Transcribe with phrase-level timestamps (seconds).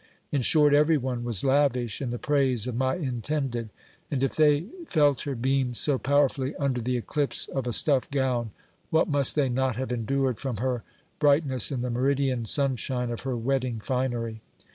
[0.31, 3.69] In short, every one was lavish in the praise of my intended;
[4.09, 8.49] and if they ielt her beams so powerfully under the eclipse of a stuff gown,
[8.89, 10.81] what must they not have endured from her
[11.19, 14.41] bright ness, in the meridian sunshine of her wedding finery